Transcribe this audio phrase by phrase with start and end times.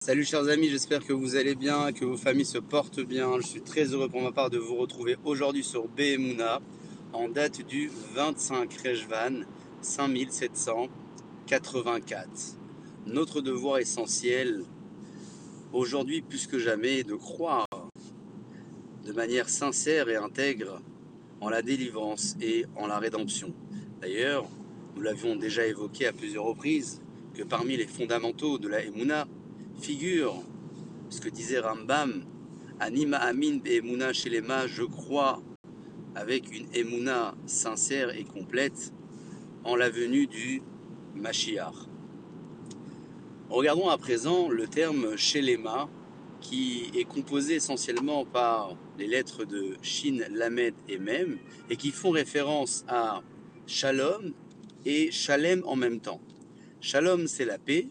[0.00, 3.40] Salut chers amis, j'espère que vous allez bien, que vos familles se portent bien.
[3.40, 6.60] Je suis très heureux pour ma part de vous retrouver aujourd'hui sur Behemuna
[7.12, 9.44] en date du 25 Rejvan
[9.80, 12.28] 5784.
[13.06, 14.64] Notre devoir essentiel
[15.72, 17.66] aujourd'hui plus que jamais est de croire
[19.04, 20.80] de manière sincère et intègre
[21.40, 23.52] en la délivrance et en la rédemption.
[24.00, 24.48] D'ailleurs,
[24.94, 27.00] nous l'avions déjà évoqué à plusieurs reprises,
[27.34, 29.26] que parmi les fondamentaux de la Emouna
[29.82, 30.36] figure
[31.10, 32.24] ce que disait Rambam,
[32.78, 35.42] Anima Amin Emouna Shelema, je crois
[36.14, 38.92] avec une Emouna sincère et complète
[39.64, 40.62] en la venue du
[41.16, 41.74] Mashiach.
[43.50, 45.88] Regardons à présent le terme Shelema
[46.40, 51.38] qui est composé essentiellement par les lettres de Shin, Lamed et Mem
[51.70, 53.22] et qui font référence à
[53.66, 54.32] Shalom
[54.86, 56.20] et Shalem en même temps.
[56.80, 57.88] Shalom, c'est la paix,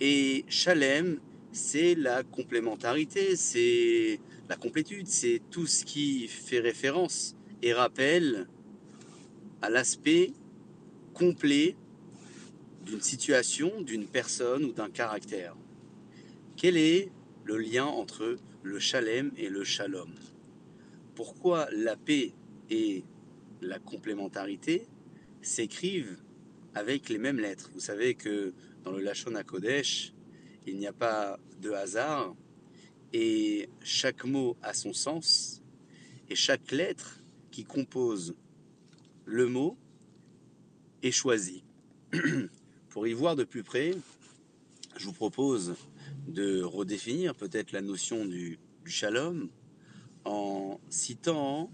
[0.00, 1.20] et Shalem,
[1.52, 8.48] c'est la complémentarité, c'est la complétude, c'est tout ce qui fait référence et rappelle
[9.62, 10.32] à l'aspect
[11.12, 11.76] complet
[12.86, 15.54] d'une situation, d'une personne ou d'un caractère.
[16.56, 17.10] Quel est
[17.44, 20.14] le lien entre le Shalem et le Shalom?
[21.14, 22.32] Pourquoi la paix
[22.70, 23.04] et
[23.60, 24.86] la complémentarité
[25.42, 26.16] s'écrivent
[26.74, 27.70] avec les mêmes lettres.
[27.74, 28.52] Vous savez que
[28.84, 30.12] dans le Lachon Kodesh,
[30.66, 32.34] il n'y a pas de hasard
[33.12, 35.62] et chaque mot a son sens
[36.28, 38.34] et chaque lettre qui compose
[39.24, 39.76] le mot
[41.02, 41.64] est choisie.
[42.88, 43.92] Pour y voir de plus près,
[44.96, 45.74] je vous propose
[46.28, 49.48] de redéfinir peut-être la notion du, du shalom
[50.24, 51.70] en citant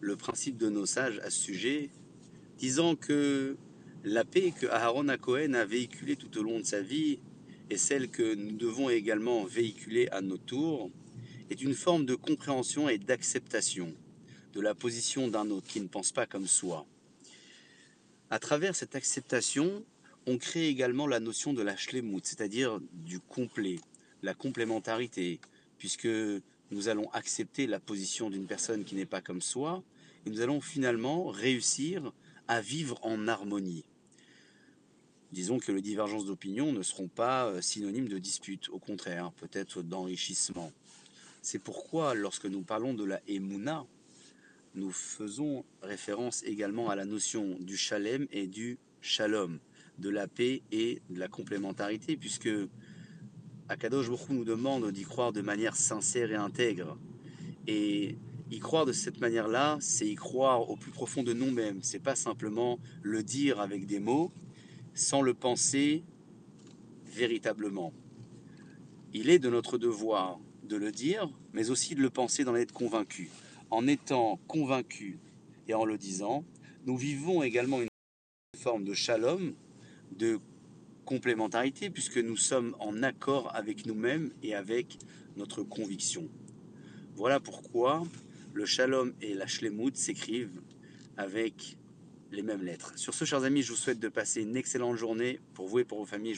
[0.00, 1.90] le principe de nos sages à ce sujet,
[2.58, 3.56] disant que
[4.04, 7.20] la paix que Aaron à Cohen a véhiculée tout au long de sa vie
[7.70, 10.90] et celle que nous devons également véhiculer à notre tour
[11.50, 13.94] est une forme de compréhension et d'acceptation
[14.54, 16.84] de la position d'un autre qui ne pense pas comme soi.
[18.30, 19.84] À travers cette acceptation,
[20.26, 23.78] on crée également la notion de la shlemut, c'est-à-dire du complet,
[24.22, 25.40] la complémentarité,
[25.78, 26.08] puisque
[26.70, 29.84] nous allons accepter la position d'une personne qui n'est pas comme soi,
[30.26, 32.12] et nous allons finalement réussir
[32.48, 33.84] à vivre en harmonie
[35.32, 39.82] disons que les divergences d'opinion ne seront pas euh, synonymes de dispute, au contraire, peut-être
[39.82, 40.72] d'enrichissement.
[41.40, 43.84] C'est pourquoi, lorsque nous parlons de la Emouna,
[44.74, 49.58] nous faisons référence également à la notion du Shalem et du Shalom,
[49.98, 52.48] de la paix et de la complémentarité, puisque
[53.68, 56.98] Akadosh Baruch nous demande d'y croire de manière sincère et intègre.
[57.66, 58.16] Et
[58.50, 61.80] y croire de cette manière-là, c'est y croire au plus profond de nous-mêmes.
[61.82, 64.30] C'est pas simplement le dire avec des mots,
[64.94, 66.04] sans le penser
[67.06, 67.92] véritablement.
[69.12, 72.72] Il est de notre devoir de le dire, mais aussi de le penser d'en être
[72.72, 73.30] convaincu.
[73.70, 75.18] En étant convaincu
[75.68, 76.44] et en le disant,
[76.86, 77.88] nous vivons également une
[78.58, 79.54] forme de shalom,
[80.16, 80.38] de
[81.04, 84.98] complémentarité, puisque nous sommes en accord avec nous-mêmes et avec
[85.36, 86.28] notre conviction.
[87.16, 88.02] Voilà pourquoi
[88.54, 90.60] le shalom et la shlemut s'écrivent
[91.16, 91.76] avec
[92.32, 92.92] les mêmes lettres.
[92.96, 95.84] Sur ce, chers amis, je vous souhaite de passer une excellente journée pour vous et
[95.84, 96.34] pour vos familles.